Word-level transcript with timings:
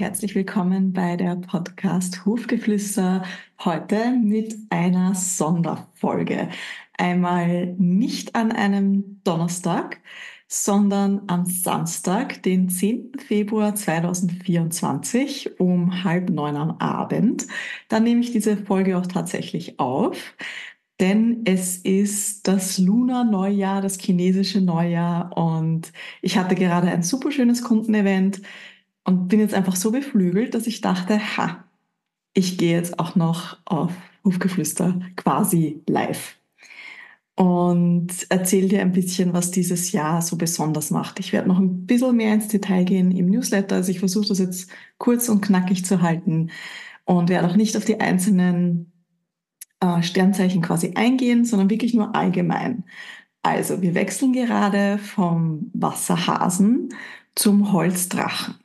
herzlich 0.00 0.34
willkommen 0.34 0.94
bei 0.94 1.14
der 1.14 1.36
Podcast 1.36 2.24
Hofgeflüster. 2.24 3.22
Heute 3.62 4.12
mit 4.12 4.56
einer 4.70 5.14
Sonderfolge. 5.14 6.48
Einmal 6.96 7.74
nicht 7.76 8.34
an 8.34 8.50
einem 8.50 9.20
Donnerstag, 9.24 10.00
sondern 10.48 11.20
am 11.26 11.44
Samstag, 11.44 12.42
den 12.44 12.70
10. 12.70 13.12
Februar 13.18 13.74
2024 13.74 15.60
um 15.60 16.02
halb 16.02 16.30
neun 16.30 16.56
am 16.56 16.78
Abend. 16.78 17.46
Dann 17.90 18.04
nehme 18.04 18.22
ich 18.22 18.32
diese 18.32 18.56
Folge 18.56 18.96
auch 18.96 19.06
tatsächlich 19.06 19.78
auf 19.78 20.34
denn 20.98 21.44
es 21.46 21.78
ist 21.78 22.46
das 22.46 22.76
Lunar-Neujahr, 22.76 23.80
das 23.80 23.98
chinesische 23.98 24.60
Neujahr 24.60 25.34
und 25.34 25.92
ich 26.20 26.36
hatte 26.36 26.54
gerade 26.54 26.88
ein 26.88 27.02
super 27.02 27.32
schönes 27.32 27.64
Kundenevent 27.64 28.42
und 29.10 29.28
bin 29.28 29.40
jetzt 29.40 29.54
einfach 29.54 29.76
so 29.76 29.90
beflügelt, 29.90 30.54
dass 30.54 30.66
ich 30.68 30.80
dachte, 30.80 31.18
ha, 31.36 31.64
ich 32.32 32.58
gehe 32.58 32.76
jetzt 32.76 32.98
auch 33.00 33.16
noch 33.16 33.58
auf 33.64 33.92
Hufgeflüster 34.24 35.00
quasi 35.16 35.82
live 35.88 36.36
und 37.34 38.08
erzähle 38.28 38.68
dir 38.68 38.82
ein 38.82 38.92
bisschen, 38.92 39.32
was 39.32 39.50
dieses 39.50 39.90
Jahr 39.90 40.22
so 40.22 40.36
besonders 40.36 40.90
macht. 40.90 41.18
Ich 41.18 41.32
werde 41.32 41.48
noch 41.48 41.58
ein 41.58 41.86
bisschen 41.86 42.16
mehr 42.16 42.34
ins 42.34 42.48
Detail 42.48 42.84
gehen 42.84 43.10
im 43.10 43.30
Newsletter. 43.30 43.76
Also 43.76 43.90
ich 43.90 43.98
versuche 43.98 44.28
das 44.28 44.38
jetzt 44.38 44.70
kurz 44.98 45.28
und 45.28 45.40
knackig 45.40 45.84
zu 45.84 46.02
halten 46.02 46.50
und 47.04 47.28
werde 47.28 47.48
auch 47.48 47.56
nicht 47.56 47.76
auf 47.76 47.84
die 47.84 47.98
einzelnen 47.98 48.92
äh, 49.80 50.02
Sternzeichen 50.02 50.62
quasi 50.62 50.92
eingehen, 50.94 51.44
sondern 51.44 51.70
wirklich 51.70 51.94
nur 51.94 52.14
allgemein. 52.14 52.84
Also 53.42 53.82
wir 53.82 53.94
wechseln 53.94 54.32
gerade 54.32 54.98
vom 54.98 55.70
Wasserhasen 55.72 56.90
zum 57.34 57.72
Holzdrachen. 57.72 58.59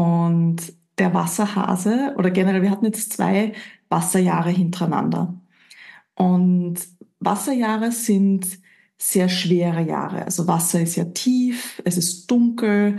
Und 0.00 0.72
der 0.96 1.12
Wasserhase, 1.12 2.14
oder 2.16 2.30
generell, 2.30 2.62
wir 2.62 2.70
hatten 2.70 2.86
jetzt 2.86 3.12
zwei 3.12 3.52
Wasserjahre 3.90 4.48
hintereinander. 4.48 5.38
Und 6.14 6.76
Wasserjahre 7.18 7.92
sind 7.92 8.46
sehr 8.96 9.28
schwere 9.28 9.82
Jahre. 9.82 10.24
Also 10.24 10.46
Wasser 10.46 10.80
ist 10.80 10.96
ja 10.96 11.04
tief, 11.04 11.82
es 11.84 11.98
ist 11.98 12.30
dunkel, 12.30 12.96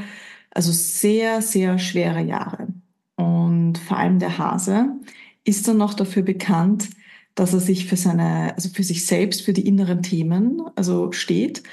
also 0.52 0.72
sehr, 0.72 1.42
sehr 1.42 1.80
schwere 1.80 2.22
Jahre. 2.22 2.68
Und 3.16 3.80
vor 3.80 3.98
allem 3.98 4.20
der 4.20 4.38
Hase 4.38 5.00
ist 5.44 5.68
dann 5.68 5.78
noch 5.78 5.96
dafür 5.96 6.22
bekannt, 6.22 6.92
dass 7.34 7.52
er 7.54 7.62
sich 7.62 7.88
für 7.88 7.98
seine, 7.98 8.54
also 8.54 8.70
für 8.70 8.84
sich 8.84 9.08
selbst, 9.08 9.42
für 9.42 9.54
die 9.54 9.68
inneren 9.68 10.04
Themen, 10.04 10.62
also 10.76 11.12
steht, 11.14 11.64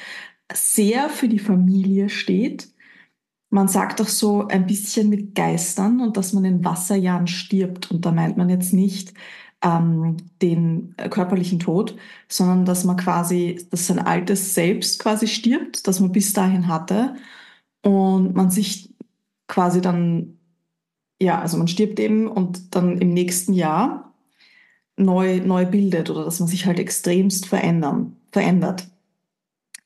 sehr 0.50 1.10
für 1.10 1.28
die 1.28 1.38
Familie 1.38 2.08
steht. 2.08 2.68
Man 3.50 3.68
sagt 3.68 4.00
auch 4.00 4.08
so 4.08 4.46
ein 4.48 4.66
bisschen 4.66 5.08
mit 5.08 5.34
Geistern 5.34 6.00
und 6.00 6.16
dass 6.16 6.32
man 6.32 6.44
in 6.44 6.64
Wasserjahren 6.64 7.26
stirbt. 7.26 7.90
Und 7.90 8.04
da 8.04 8.12
meint 8.12 8.36
man 8.36 8.50
jetzt 8.50 8.74
nicht 8.74 9.14
ähm, 9.62 10.16
den 10.42 10.94
körperlichen 11.10 11.58
Tod, 11.58 11.96
sondern 12.28 12.64
dass 12.64 12.84
man 12.84 12.96
quasi, 12.96 13.66
dass 13.70 13.86
sein 13.86 13.98
altes 13.98 14.54
Selbst 14.54 14.98
quasi 15.00 15.26
stirbt, 15.26 15.86
das 15.86 16.00
man 16.00 16.12
bis 16.12 16.32
dahin 16.32 16.68
hatte 16.68 17.16
und 17.82 18.34
man 18.34 18.50
sich 18.50 18.94
quasi 19.48 19.80
dann, 19.80 20.38
ja, 21.20 21.40
also 21.40 21.56
man 21.56 21.68
stirbt 21.68 21.98
eben 22.00 22.28
und 22.28 22.74
dann 22.74 22.98
im 22.98 23.14
nächsten 23.14 23.54
Jahr 23.54 24.14
neu, 24.96 25.40
neu 25.40 25.66
bildet 25.66 26.10
oder 26.10 26.24
dass 26.24 26.40
man 26.40 26.48
sich 26.48 26.66
halt 26.66 26.78
extremst 26.78 27.46
verändern, 27.46 28.16
verändert. 28.30 28.88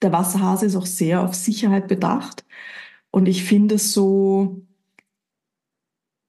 Der 0.02 0.12
Wasserhase 0.12 0.66
ist 0.66 0.76
auch 0.76 0.86
sehr 0.86 1.22
auf 1.22 1.34
Sicherheit 1.34 1.86
bedacht 1.88 2.44
und 3.12 3.28
ich 3.28 3.44
finde 3.44 3.78
so 3.78 4.62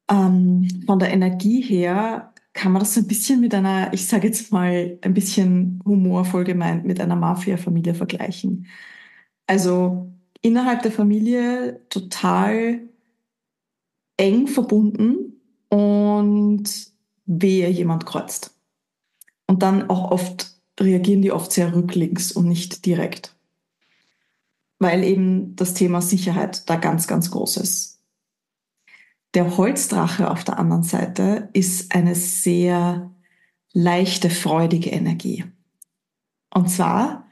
ähm, 0.09 0.67
von 0.85 0.99
der 0.99 1.11
Energie 1.11 1.61
her 1.61 2.33
kann 2.53 2.71
man 2.71 2.81
das 2.81 2.93
so 2.93 3.01
ein 3.01 3.07
bisschen 3.07 3.41
mit 3.41 3.55
einer, 3.55 3.91
ich 3.93 4.07
sage 4.07 4.27
jetzt 4.27 4.51
mal 4.51 4.99
ein 5.01 5.13
bisschen 5.13 5.81
humorvoll 5.85 6.43
gemeint, 6.43 6.85
mit 6.85 6.99
einer 7.01 7.15
Mafia-Familie 7.15 7.95
vergleichen. 7.95 8.67
Also 9.47 10.11
innerhalb 10.41 10.83
der 10.83 10.91
Familie 10.91 11.81
total 11.89 12.81
eng 14.17 14.47
verbunden 14.47 15.41
und 15.69 16.63
wehe 17.25 17.69
jemand 17.69 18.05
kreuzt. 18.05 18.55
Und 19.47 19.63
dann 19.63 19.89
auch 19.89 20.11
oft 20.11 20.53
reagieren 20.79 21.21
die 21.21 21.31
oft 21.31 21.51
sehr 21.51 21.73
rücklings 21.73 22.31
und 22.31 22.47
nicht 22.47 22.85
direkt. 22.85 23.35
Weil 24.83 25.05
eben 25.05 25.55
das 25.55 25.73
Thema 25.73 26.01
Sicherheit 26.01 26.69
da 26.69 26.75
ganz, 26.75 27.07
ganz 27.07 27.31
groß 27.31 27.57
ist. 27.57 28.01
Der 29.33 29.55
Holzdrache 29.55 30.29
auf 30.29 30.43
der 30.43 30.59
anderen 30.59 30.83
Seite 30.83 31.47
ist 31.53 31.95
eine 31.95 32.15
sehr 32.15 33.09
leichte, 33.71 34.29
freudige 34.29 34.89
Energie. 34.89 35.45
Und 36.53 36.69
zwar 36.69 37.29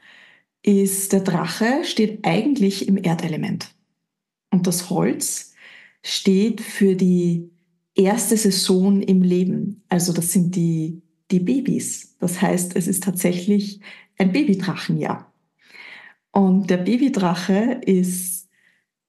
ist 0.62 1.12
der 1.12 1.20
Drache 1.20 1.84
steht 1.84 2.24
eigentlich 2.24 2.88
im 2.88 2.96
Erdelement. 2.96 3.74
Und 4.50 4.66
das 4.66 4.88
Holz 4.88 5.52
steht 6.02 6.62
für 6.62 6.96
die 6.96 7.50
erste 7.94 8.36
Saison 8.38 9.02
im 9.02 9.20
Leben. 9.22 9.82
Also 9.90 10.14
das 10.14 10.32
sind 10.32 10.56
die 10.56 11.02
die 11.30 11.40
Babys. 11.40 12.16
Das 12.18 12.40
heißt, 12.40 12.76
es 12.76 12.86
ist 12.86 13.02
tatsächlich 13.02 13.80
ein 14.18 14.32
Babydrachenjahr. 14.32 15.31
Und 16.32 16.70
der 16.70 16.78
Babydrache 16.78 17.80
ist, 17.84 18.48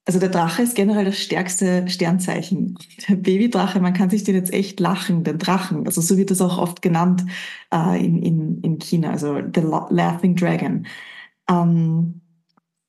also 0.06 0.20
der 0.20 0.30
Drache 0.30 0.62
ist 0.62 0.76
generell 0.76 1.06
das 1.06 1.18
stärkste 1.18 1.88
Sternzeichen. 1.88 2.78
Der 3.08 3.16
Babydrache, 3.16 3.80
man 3.80 3.94
kann 3.94 4.10
sich 4.10 4.24
den 4.24 4.36
jetzt 4.36 4.54
echt 4.54 4.80
lachen, 4.80 5.24
den 5.24 5.40
Drachen. 5.40 5.86
Also 5.86 6.02
so 6.02 6.18
wird 6.18 6.32
das 6.32 6.42
auch 6.42 6.58
oft 6.58 6.82
genannt 6.82 7.26
äh, 7.74 8.04
in, 8.04 8.22
in, 8.22 8.62
in 8.62 8.80
China, 8.80 9.12
also 9.12 9.38
the 9.38 9.62
Laughing 9.62 10.36
Dragon. 10.36 10.86
Ähm, 11.50 12.22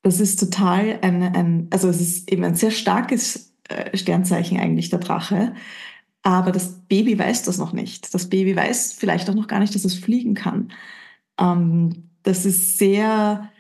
das 0.03 0.21
ist 0.21 0.41
total 0.41 0.99
ein, 1.01 1.23
ein, 1.23 1.69
also 1.71 1.89
es 1.89 2.01
ist 2.01 2.31
eben 2.31 2.45
ein 2.45 2.57
sehr 2.57 2.73
starkes 2.73 3.55
äh, 3.69 3.97
Sternzeichen 3.97 4.59
eigentlich, 4.59 4.91
der 4.91 4.99
Drache. 4.99 5.55
Aber 6.23 6.53
das 6.53 6.81
Baby 6.89 7.19
weiß 7.19 7.45
das 7.45 7.59
noch 7.59 7.73
nicht. 7.73 8.13
Das 8.13 8.29
Baby 8.29 8.57
weiß 8.57 8.95
vielleicht 8.95 9.31
auch 9.31 9.35
noch 9.35 9.47
gar 9.47 9.61
nicht, 9.61 9.75
dass 9.75 9.85
es 9.85 9.95
fliegen 9.95 10.35
kann. 10.35 10.73
Ähm, 11.39 12.11
das 12.23 12.45
ist 12.45 12.79
sehr 12.79 13.51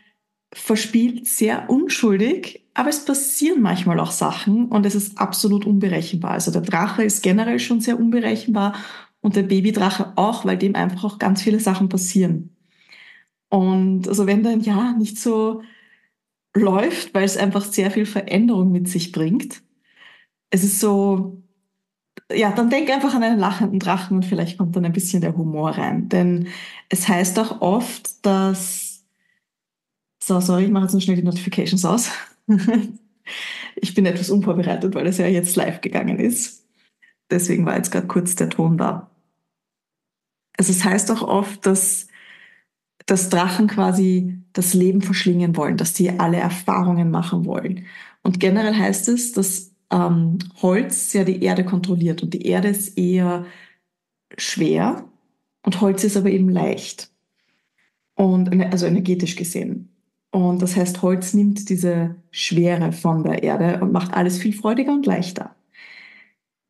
verspielt, 0.54 1.26
sehr 1.26 1.68
unschuldig, 1.68 2.64
aber 2.74 2.88
es 2.88 3.04
passieren 3.04 3.60
manchmal 3.62 4.00
auch 4.00 4.10
Sachen 4.10 4.66
und 4.66 4.86
es 4.86 4.94
ist 4.94 5.18
absolut 5.18 5.64
unberechenbar. 5.66 6.32
Also 6.32 6.50
der 6.50 6.62
Drache 6.62 7.04
ist 7.04 7.22
generell 7.22 7.58
schon 7.58 7.80
sehr 7.80 7.98
unberechenbar 7.98 8.74
und 9.20 9.36
der 9.36 9.42
Babydrache 9.42 10.12
auch, 10.16 10.44
weil 10.44 10.58
dem 10.58 10.74
einfach 10.74 11.04
auch 11.04 11.18
ganz 11.18 11.42
viele 11.42 11.60
Sachen 11.60 11.88
passieren. 11.88 12.56
Und 13.48 14.08
also 14.08 14.26
wenn 14.26 14.42
dein 14.42 14.60
Jahr 14.60 14.96
nicht 14.96 15.18
so 15.18 15.62
läuft, 16.54 17.14
weil 17.14 17.24
es 17.24 17.36
einfach 17.36 17.64
sehr 17.64 17.90
viel 17.90 18.06
Veränderung 18.06 18.72
mit 18.72 18.88
sich 18.88 19.12
bringt, 19.12 19.62
es 20.50 20.64
ist 20.64 20.80
so, 20.80 21.42
ja, 22.32 22.52
dann 22.52 22.70
denk 22.70 22.90
einfach 22.90 23.14
an 23.14 23.22
einen 23.22 23.38
lachenden 23.38 23.80
Drachen 23.80 24.16
und 24.16 24.24
vielleicht 24.24 24.58
kommt 24.58 24.76
dann 24.76 24.84
ein 24.84 24.92
bisschen 24.92 25.20
der 25.20 25.36
Humor 25.36 25.70
rein. 25.70 26.08
Denn 26.08 26.48
es 26.88 27.08
heißt 27.08 27.38
auch 27.38 27.60
oft, 27.60 28.24
dass. 28.24 28.83
So, 30.26 30.40
sorry, 30.40 30.64
ich 30.64 30.70
mache 30.70 30.84
jetzt 30.84 30.92
nur 30.92 31.02
schnell 31.02 31.16
die 31.16 31.22
Notifications 31.22 31.84
aus. 31.84 32.10
ich 33.76 33.94
bin 33.94 34.06
etwas 34.06 34.30
unvorbereitet, 34.30 34.94
weil 34.94 35.06
es 35.06 35.18
ja 35.18 35.26
jetzt 35.26 35.54
live 35.54 35.82
gegangen 35.82 36.18
ist. 36.18 36.66
Deswegen 37.30 37.66
war 37.66 37.76
jetzt 37.76 37.92
gerade 37.92 38.06
kurz 38.06 38.34
der 38.34 38.48
Ton 38.48 38.78
da. 38.78 39.10
Also 40.56 40.72
es 40.72 40.82
heißt 40.82 41.10
auch 41.10 41.20
oft, 41.20 41.66
dass, 41.66 42.06
dass 43.04 43.28
Drachen 43.28 43.66
quasi 43.66 44.38
das 44.54 44.72
Leben 44.72 45.02
verschlingen 45.02 45.58
wollen, 45.58 45.76
dass 45.76 45.92
die 45.92 46.18
alle 46.18 46.38
Erfahrungen 46.38 47.10
machen 47.10 47.44
wollen. 47.44 47.84
Und 48.22 48.40
generell 48.40 48.74
heißt 48.74 49.10
es, 49.10 49.32
dass 49.32 49.74
ähm, 49.90 50.38
Holz 50.62 51.12
ja 51.12 51.24
die 51.24 51.42
Erde 51.42 51.66
kontrolliert 51.66 52.22
und 52.22 52.32
die 52.32 52.46
Erde 52.46 52.68
ist 52.68 52.96
eher 52.96 53.44
schwer 54.38 55.04
und 55.66 55.82
Holz 55.82 56.02
ist 56.02 56.16
aber 56.16 56.30
eben 56.30 56.48
leicht. 56.48 57.10
Und 58.14 58.48
also 58.72 58.86
energetisch 58.86 59.36
gesehen. 59.36 59.90
Und 60.34 60.62
das 60.62 60.74
heißt, 60.74 61.00
Holz 61.00 61.32
nimmt 61.32 61.68
diese 61.68 62.16
Schwere 62.32 62.90
von 62.90 63.22
der 63.22 63.44
Erde 63.44 63.78
und 63.80 63.92
macht 63.92 64.14
alles 64.14 64.36
viel 64.36 64.52
freudiger 64.52 64.92
und 64.92 65.06
leichter. 65.06 65.54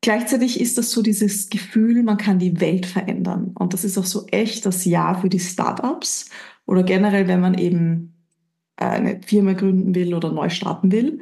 Gleichzeitig 0.01 0.61
ist 0.61 0.77
das 0.77 0.91
so 0.91 1.01
dieses 1.01 1.49
Gefühl, 1.49 2.03
man 2.03 2.17
kann 2.17 2.37
die 2.37 2.61
Welt 2.61 2.85
verändern. 2.85 3.55
Und 3.57 3.73
das 3.73 3.83
ist 3.83 3.97
auch 3.97 4.05
so 4.05 4.27
echt 4.27 4.67
das 4.67 4.85
Jahr 4.85 5.19
für 5.19 5.29
die 5.29 5.39
Startups 5.39 6.29
oder 6.67 6.83
generell, 6.83 7.27
wenn 7.27 7.39
man 7.39 7.55
eben 7.55 8.13
eine 8.75 9.19
Firma 9.25 9.53
gründen 9.53 9.95
will 9.95 10.13
oder 10.13 10.31
neu 10.31 10.49
starten 10.49 10.91
will. 10.91 11.21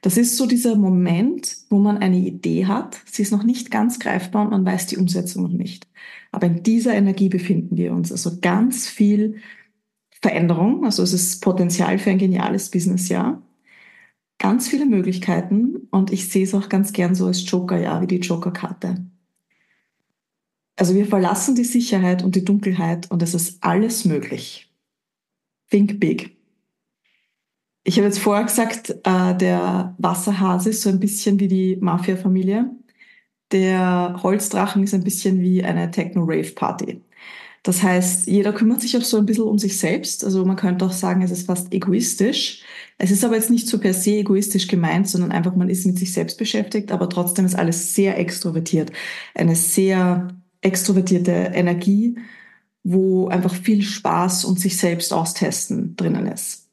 Das 0.00 0.16
ist 0.16 0.38
so 0.38 0.46
dieser 0.46 0.76
Moment, 0.76 1.58
wo 1.68 1.78
man 1.78 1.98
eine 1.98 2.16
Idee 2.16 2.64
hat, 2.64 3.02
sie 3.04 3.20
ist 3.20 3.32
noch 3.32 3.44
nicht 3.44 3.70
ganz 3.70 3.98
greifbar 3.98 4.44
und 4.44 4.50
man 4.50 4.64
weiß 4.64 4.86
die 4.86 4.96
Umsetzung 4.96 5.42
noch 5.42 5.52
nicht. 5.52 5.86
Aber 6.30 6.46
in 6.46 6.62
dieser 6.62 6.94
Energie 6.94 7.28
befinden 7.28 7.76
wir 7.76 7.92
uns. 7.92 8.10
Also 8.10 8.38
ganz 8.40 8.88
viel 8.88 9.42
Veränderung, 10.22 10.84
also 10.84 11.02
es 11.02 11.12
ist 11.12 11.42
Potenzial 11.42 11.98
für 11.98 12.10
ein 12.10 12.18
geniales 12.18 12.70
Businessjahr. 12.70 13.42
ganz 14.38 14.68
viele 14.68 14.86
Möglichkeiten 14.86 15.88
und 15.90 16.12
ich 16.12 16.28
sehe 16.28 16.44
es 16.44 16.54
auch 16.54 16.68
ganz 16.68 16.92
gern 16.92 17.14
so 17.14 17.26
als 17.26 17.48
Joker, 17.50 17.78
ja, 17.80 18.00
wie 18.00 18.06
die 18.08 18.18
Joker-Karte. 18.18 19.06
Also 20.76 20.94
wir 20.94 21.06
verlassen 21.06 21.54
die 21.54 21.64
Sicherheit 21.64 22.22
und 22.24 22.34
die 22.34 22.44
Dunkelheit 22.44 23.10
und 23.10 23.22
es 23.22 23.34
ist 23.34 23.62
alles 23.62 24.04
möglich. 24.04 24.72
Think 25.70 26.00
big. 26.00 26.36
Ich 27.84 27.96
habe 27.96 28.06
jetzt 28.06 28.18
vorher 28.20 28.44
gesagt, 28.44 28.90
äh, 29.04 29.36
der 29.36 29.94
Wasserhase 29.98 30.70
ist 30.70 30.82
so 30.82 30.90
ein 30.90 31.00
bisschen 31.00 31.40
wie 31.40 31.48
die 31.48 31.76
Mafia-Familie. 31.76 32.70
Der 33.52 34.20
Holzdrachen 34.22 34.82
ist 34.82 34.94
ein 34.94 35.04
bisschen 35.04 35.40
wie 35.40 35.62
eine 35.62 35.90
Techno-Rave-Party. 35.90 37.02
Das 37.62 37.82
heißt, 37.82 38.26
jeder 38.26 38.52
kümmert 38.52 38.80
sich 38.80 38.96
auch 38.96 39.02
so 39.02 39.18
ein 39.18 39.26
bisschen 39.26 39.44
um 39.44 39.58
sich 39.58 39.78
selbst. 39.78 40.24
Also 40.24 40.44
man 40.44 40.56
könnte 40.56 40.84
auch 40.84 40.92
sagen, 40.92 41.22
es 41.22 41.30
ist 41.30 41.46
fast 41.46 41.72
egoistisch. 41.72 42.62
Es 42.98 43.12
ist 43.12 43.24
aber 43.24 43.36
jetzt 43.36 43.50
nicht 43.50 43.68
so 43.68 43.78
per 43.78 43.94
se 43.94 44.16
egoistisch 44.16 44.66
gemeint, 44.66 45.08
sondern 45.08 45.30
einfach 45.30 45.54
man 45.54 45.68
ist 45.68 45.86
mit 45.86 45.98
sich 45.98 46.12
selbst 46.12 46.38
beschäftigt, 46.38 46.90
aber 46.90 47.08
trotzdem 47.08 47.44
ist 47.46 47.54
alles 47.54 47.94
sehr 47.94 48.18
extrovertiert. 48.18 48.90
Eine 49.34 49.54
sehr 49.54 50.28
extrovertierte 50.60 51.30
Energie, 51.30 52.18
wo 52.82 53.28
einfach 53.28 53.54
viel 53.54 53.82
Spaß 53.82 54.44
und 54.44 54.58
sich 54.58 54.76
selbst 54.76 55.12
austesten 55.12 55.94
drinnen 55.96 56.26
ist. 56.26 56.68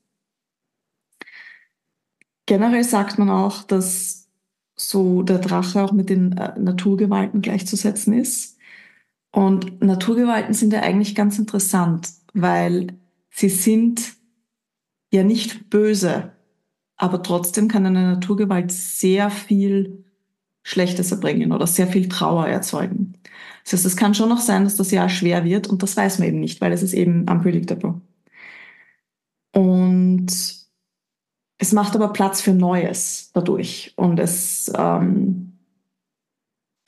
Generell 2.47 2.83
sagt 2.83 3.19
man 3.19 3.29
auch, 3.29 3.61
dass 3.61 4.27
so 4.75 5.21
der 5.21 5.37
Drache 5.37 5.83
auch 5.83 5.91
mit 5.91 6.09
den 6.09 6.31
äh, 6.37 6.57
Naturgewalten 6.57 7.41
gleichzusetzen 7.41 8.13
ist. 8.13 8.57
Und 9.31 9.81
Naturgewalten 9.81 10.53
sind 10.53 10.73
ja 10.73 10.81
eigentlich 10.81 11.15
ganz 11.15 11.37
interessant, 11.37 12.09
weil 12.33 12.87
sie 13.29 13.49
sind 13.49 14.13
ja 15.11 15.23
nicht 15.23 15.69
böse, 15.69 16.31
aber 16.95 17.23
trotzdem 17.23 17.67
kann 17.67 17.85
eine 17.85 18.13
Naturgewalt 18.13 18.71
sehr 18.71 19.29
viel 19.29 20.03
Schlechtes 20.63 21.11
erbringen 21.11 21.51
oder 21.51 21.67
sehr 21.67 21.87
viel 21.87 22.09
Trauer 22.09 22.47
erzeugen. 22.47 23.13
Das 23.63 23.73
heißt, 23.73 23.85
es 23.85 23.97
kann 23.97 24.13
schon 24.15 24.29
noch 24.29 24.39
sein, 24.39 24.63
dass 24.63 24.75
das 24.75 24.91
Jahr 24.91 25.09
schwer 25.09 25.43
wird 25.45 25.67
und 25.67 25.83
das 25.83 25.95
weiß 25.95 26.19
man 26.19 26.27
eben 26.27 26.39
nicht, 26.39 26.59
weil 26.61 26.71
es 26.73 26.83
ist 26.83 26.93
eben 26.93 27.27
unpredictable. 27.29 28.01
Und 29.53 30.27
es 31.57 31.73
macht 31.73 31.95
aber 31.95 32.13
Platz 32.13 32.41
für 32.41 32.53
Neues 32.53 33.31
dadurch. 33.33 33.93
Und 33.95 34.19
es, 34.19 34.71
ähm, 34.75 35.48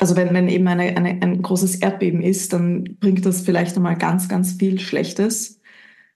also 0.01 0.15
wenn, 0.15 0.33
wenn 0.33 0.49
eben 0.49 0.67
eine, 0.67 0.97
eine, 0.97 1.21
ein 1.21 1.43
großes 1.43 1.75
Erdbeben 1.75 2.23
ist, 2.23 2.53
dann 2.53 2.97
bringt 2.99 3.23
das 3.23 3.41
vielleicht 3.41 3.77
einmal 3.77 3.95
ganz, 3.95 4.27
ganz 4.27 4.53
viel 4.53 4.79
Schlechtes. 4.79 5.59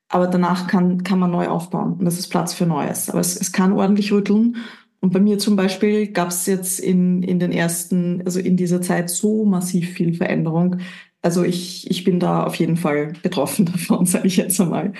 Aber 0.09 0.25
danach 0.25 0.65
kann, 0.65 1.03
kann 1.03 1.19
man 1.19 1.29
neu 1.29 1.47
aufbauen 1.47 1.93
und 1.93 2.07
es 2.07 2.17
ist 2.17 2.29
Platz 2.29 2.55
für 2.55 2.65
Neues. 2.65 3.11
Aber 3.11 3.19
es, 3.19 3.39
es 3.39 3.51
kann 3.51 3.73
ordentlich 3.73 4.11
rütteln 4.11 4.57
und 5.01 5.13
bei 5.13 5.19
mir 5.19 5.37
zum 5.37 5.55
Beispiel 5.55 6.07
gab 6.07 6.29
es 6.29 6.47
jetzt 6.47 6.79
in, 6.79 7.21
in 7.21 7.37
den 7.37 7.51
ersten, 7.51 8.23
also 8.25 8.39
in 8.39 8.57
dieser 8.57 8.81
Zeit 8.81 9.11
so 9.11 9.45
massiv 9.45 9.91
viel 9.91 10.15
Veränderung. 10.15 10.77
Also 11.21 11.43
ich, 11.43 11.87
ich 11.91 12.03
bin 12.03 12.19
da 12.19 12.43
auf 12.43 12.55
jeden 12.55 12.77
Fall 12.77 13.13
betroffen 13.21 13.65
davon, 13.71 14.07
sage 14.07 14.25
ich 14.25 14.37
jetzt 14.37 14.59
einmal. 14.59 14.93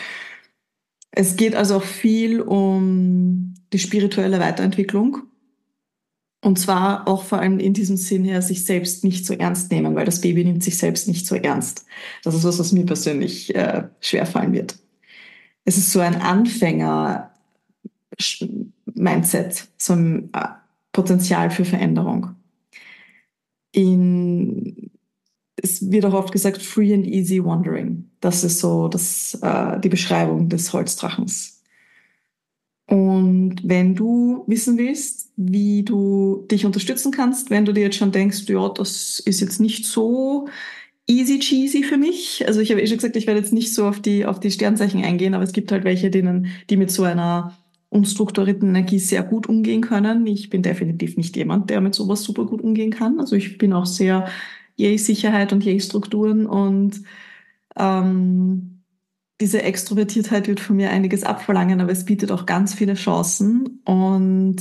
Es 1.10 1.38
geht 1.38 1.56
also 1.56 1.78
auch 1.78 1.84
viel 1.84 2.40
um 2.40 3.56
die 3.74 3.80
spirituelle 3.80 4.40
Weiterentwicklung. 4.40 5.24
Und 6.46 6.60
zwar 6.60 7.08
auch 7.08 7.24
vor 7.24 7.40
allem 7.40 7.58
in 7.58 7.74
diesem 7.74 7.98
Sinn 7.98 8.24
her, 8.24 8.40
sich 8.44 8.66
selbst 8.66 9.04
nicht 9.04 9.26
so 9.26 9.34
ernst 9.34 9.72
nehmen, 9.72 9.96
weil 9.96 10.06
das 10.06 10.22
Baby 10.22 10.46
nimmt 10.46 10.64
sich 10.64 10.78
selbst 10.78 11.08
nicht 11.08 11.26
so 11.26 11.34
ernst. 11.34 11.88
Das 12.24 12.36
ist 12.36 12.44
was, 12.44 12.60
was 12.60 12.72
mir 12.72 12.86
persönlich 12.86 13.56
äh, 13.56 13.88
schwerfallen 14.00 14.54
wird. 14.54 14.78
Es 15.64 15.76
ist 15.76 15.92
so 15.92 16.02
ein 16.02 16.22
Anfänger, 16.22 17.32
Mindset, 18.94 19.68
so 19.80 19.94
ein 19.94 20.30
äh, 20.34 20.50
Potenzial 20.92 21.50
für 21.50 21.66
Veränderung. 21.66 22.36
In, 23.72 24.92
es 25.56 25.90
wird 25.90 26.06
auch 26.06 26.14
oft 26.14 26.32
gesagt, 26.32 26.62
free 26.62 26.94
and 26.94 27.08
easy 27.08 27.44
wandering. 27.44 28.12
Das 28.20 28.44
ist 28.44 28.60
so 28.60 28.88
das, 28.88 29.34
äh, 29.42 29.80
die 29.80 29.90
Beschreibung 29.90 30.48
des 30.48 30.72
Holzdrachens. 30.72 31.55
Und 32.96 33.58
wenn 33.62 33.94
du 33.94 34.46
wissen 34.48 34.78
willst, 34.78 35.34
wie 35.36 35.84
du 35.84 36.46
dich 36.50 36.66
unterstützen 36.66 37.12
kannst, 37.12 37.50
wenn 37.50 37.66
du 37.66 37.74
dir 37.74 37.82
jetzt 37.82 37.98
schon 37.98 38.14
denkst, 38.14 38.46
ja, 38.48 38.70
das 38.70 39.20
ist 39.20 39.42
jetzt 39.42 39.60
nicht 39.60 39.86
so 39.86 40.48
easy 41.06 41.40
cheesy 41.40 41.84
für 41.84 41.98
mich. 41.98 42.48
Also 42.48 42.62
ich 42.62 42.72
habe 42.72 42.82
eh 42.82 42.88
schon 42.88 42.96
gesagt, 42.96 43.18
ich 43.18 43.28
werde 43.28 43.42
jetzt 43.42 43.52
nicht 43.52 43.74
so 43.74 43.86
auf 43.86 44.00
die, 44.00 44.26
auf 44.26 44.40
die 44.40 44.50
Sternzeichen 44.50 45.04
eingehen, 45.04 45.34
aber 45.34 45.44
es 45.44 45.52
gibt 45.52 45.74
halt 45.74 45.84
welche, 45.84 46.10
denen, 46.10 46.48
die 46.70 46.78
mit 46.78 46.90
so 46.90 47.04
einer 47.04 47.58
unstrukturierten 47.90 48.70
Energie 48.70 49.00
sehr 49.00 49.24
gut 49.24 49.48
umgehen 49.48 49.82
können. 49.82 50.26
Ich 50.26 50.50
bin 50.50 50.62
definitiv 50.62 51.18
nicht 51.18 51.36
jemand, 51.36 51.70
der 51.70 51.82
mit 51.82 51.96
sowas 51.96 52.24
super 52.24 52.46
gut 52.46 52.62
umgehen 52.62 52.92
kann. 52.92 53.20
Also 53.20 53.36
ich 53.36 53.58
bin 53.58 53.74
auch 53.74 53.86
sehr 53.86 54.30
je 54.78 54.96
Sicherheit 54.96 55.52
und 55.52 55.66
je 55.66 55.82
Strukturen 55.82 56.46
und 56.46 57.02
ähm, 57.76 58.75
diese 59.42 59.62
Extrovertiertheit 59.64 60.48
wird 60.48 60.60
von 60.60 60.78
mir 60.78 60.90
einiges 60.92 61.24
abverlangen, 61.24 61.82
aber 61.82 61.92
es 61.92 62.06
bietet 62.06 62.32
auch 62.32 62.46
ganz 62.46 62.74
viele 62.74 62.94
Chancen. 62.94 63.82
Und 63.84 64.58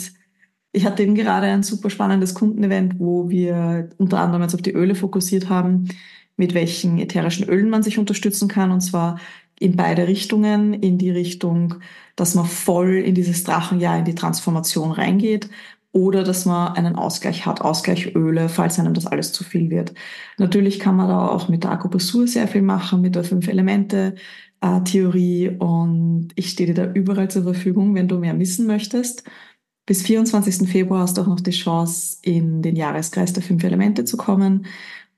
ich 0.73 0.85
hatte 0.85 1.03
eben 1.03 1.15
gerade 1.15 1.47
ein 1.47 1.62
super 1.62 1.91
spannendes 1.91 2.35
Kundenevent, 2.35 2.99
wo 2.99 3.29
wir 3.31 3.91
unter 3.99 4.21
anderem 4.21 4.43
jetzt 4.43 4.55
auf 4.55 4.62
die 4.62 4.73
Öle 4.75 4.94
fokussiert 4.94 5.49
haben, 5.49 5.88
mit 6.37 6.55
welchen 6.55 6.99
ätherischen 6.99 7.49
Ölen 7.49 7.71
man 7.71 7.85
sich 7.85 7.99
unterstützen 7.99 8.49
kann 8.49 8.73
und 8.73 8.81
zwar 8.81 9.21
in 9.61 9.76
beide 9.76 10.09
Richtungen, 10.09 10.75
in 10.75 10.99
die 10.99 11.11
Richtung, 11.11 11.77
dass 12.17 12.35
man 12.35 12.44
voll 12.44 12.94
in 12.94 13.15
dieses 13.15 13.44
Drachenjahr, 13.44 13.99
in 13.99 14.05
die 14.05 14.17
Transformation 14.17 14.91
reingeht 14.91 15.49
oder 15.94 16.23
dass 16.25 16.44
man 16.44 16.75
einen 16.75 16.96
Ausgleich 16.96 17.46
hat, 17.46 17.61
Ausgleichöle, 17.61 18.49
falls 18.49 18.81
einem 18.81 18.94
das 18.94 19.06
alles 19.06 19.32
zu 19.32 19.44
viel 19.44 19.70
wird. 19.70 19.94
Natürlich 20.38 20.81
kann 20.81 20.96
man 20.96 21.06
da 21.08 21.29
auch 21.29 21.49
mit 21.49 21.62
der 21.62 21.70
Akupressur 21.70 22.26
sehr 22.26 22.49
viel 22.49 22.62
machen, 22.62 23.00
mit 23.00 23.14
der 23.14 23.23
Fünf-Elemente-Theorie 23.23 25.50
und 25.56 26.31
ich 26.35 26.50
stehe 26.50 26.67
dir 26.67 26.75
da 26.75 26.91
überall 26.93 27.31
zur 27.31 27.44
Verfügung, 27.44 27.94
wenn 27.94 28.08
du 28.08 28.19
mehr 28.19 28.37
wissen 28.41 28.67
möchtest. 28.67 29.23
Bis 29.87 30.02
24. 30.02 30.69
Februar 30.69 31.02
hast 31.02 31.17
du 31.17 31.23
auch 31.23 31.29
noch 31.29 31.41
die 31.41 31.52
Chance, 31.52 32.19
in 32.23 32.61
den 32.61 32.75
Jahreskreis 32.75 33.32
der 33.32 33.44
fünf 33.44 33.62
Elemente 33.62 34.05
zu 34.05 34.17
kommen. 34.17 34.67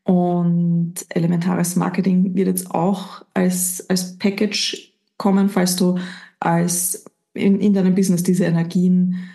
Und 0.04 0.92
elementares 1.08 1.76
Marketing 1.76 2.34
wird 2.34 2.48
jetzt 2.48 2.70
auch 2.70 3.24
als, 3.32 3.88
als 3.88 4.18
Package 4.18 4.92
kommen, 5.16 5.48
falls 5.48 5.76
du 5.76 5.96
als 6.38 7.06
in, 7.32 7.60
in 7.60 7.72
deinem 7.72 7.94
Business 7.94 8.22
diese 8.22 8.44
Energien 8.44 9.30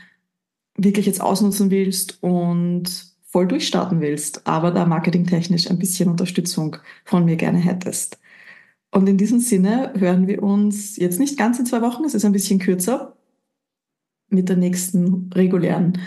wirklich 0.77 1.05
jetzt 1.05 1.21
ausnutzen 1.21 1.71
willst 1.71 2.21
und 2.21 3.11
voll 3.23 3.47
durchstarten 3.47 4.01
willst, 4.01 4.45
aber 4.45 4.71
da 4.71 4.85
marketingtechnisch 4.85 5.69
ein 5.69 5.79
bisschen 5.79 6.09
Unterstützung 6.09 6.77
von 7.05 7.25
mir 7.25 7.37
gerne 7.37 7.59
hättest. 7.59 8.19
Und 8.91 9.07
in 9.07 9.17
diesem 9.17 9.39
Sinne 9.39 9.93
hören 9.97 10.27
wir 10.27 10.43
uns 10.43 10.97
jetzt 10.97 11.19
nicht 11.19 11.37
ganz 11.37 11.57
in 11.59 11.65
zwei 11.65 11.81
Wochen, 11.81 12.03
es 12.03 12.13
ist 12.13 12.25
ein 12.25 12.33
bisschen 12.33 12.59
kürzer, 12.59 13.15
mit 14.29 14.49
der 14.49 14.57
nächsten 14.57 15.29
regulären 15.33 15.99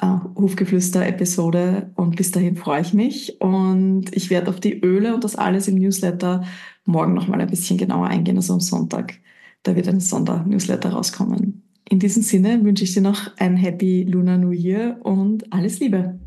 äh, 0.00 0.06
Hufgeflüster-Episode 0.36 1.92
und 1.96 2.16
bis 2.16 2.30
dahin 2.30 2.56
freue 2.56 2.82
ich 2.82 2.94
mich 2.94 3.40
und 3.40 4.14
ich 4.14 4.30
werde 4.30 4.50
auf 4.50 4.60
die 4.60 4.80
Öle 4.80 5.14
und 5.14 5.24
das 5.24 5.36
alles 5.36 5.68
im 5.68 5.76
Newsletter 5.76 6.44
morgen 6.84 7.14
nochmal 7.14 7.40
ein 7.40 7.50
bisschen 7.50 7.78
genauer 7.78 8.06
eingehen, 8.08 8.36
also 8.36 8.54
am 8.54 8.60
Sonntag. 8.60 9.14
Da 9.62 9.76
wird 9.76 9.88
ein 9.88 10.00
Sonder-Newsletter 10.00 10.90
rauskommen. 10.90 11.69
In 11.92 11.98
diesem 11.98 12.22
Sinne 12.22 12.62
wünsche 12.62 12.84
ich 12.84 12.94
dir 12.94 13.02
noch 13.02 13.36
ein 13.36 13.56
Happy 13.56 14.04
Lunar 14.04 14.38
New 14.38 14.52
Year 14.52 15.00
und 15.02 15.52
alles 15.52 15.80
Liebe. 15.80 16.20